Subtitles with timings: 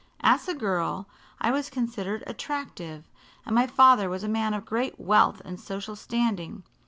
[0.21, 1.07] "As a girl
[1.39, 3.07] I was considered attractive,
[3.45, 6.63] and my father was a man of great wealth and social standing.